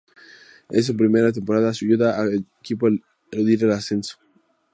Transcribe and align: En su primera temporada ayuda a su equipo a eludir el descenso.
En 0.71 0.81
su 0.81 0.97
primera 0.97 1.31
temporada 1.31 1.69
ayuda 1.69 2.19
a 2.19 2.25
su 2.25 2.41
equipo 2.59 2.87
a 2.87 2.89
eludir 3.29 3.65
el 3.65 3.69
descenso. 3.69 4.17